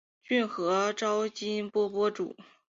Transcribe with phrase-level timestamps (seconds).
[0.23, 2.35] 骏河沼津藩藩主。